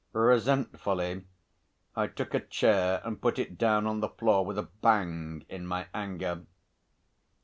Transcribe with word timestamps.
Resentfully 0.13 1.25
I 1.95 2.07
took 2.07 2.33
a 2.33 2.39
chair 2.39 3.03
and 3.05 3.21
put 3.21 3.37
it 3.37 3.59
down 3.59 3.85
on 3.85 3.99
the 3.99 4.09
floor 4.09 4.43
with 4.43 4.57
a 4.57 4.63
bang, 4.81 5.45
in 5.47 5.67
my 5.67 5.89
anger. 5.93 6.41